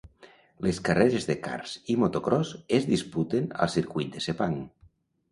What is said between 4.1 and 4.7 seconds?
de Sepang.